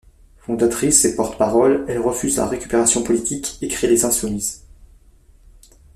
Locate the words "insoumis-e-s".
4.03-4.65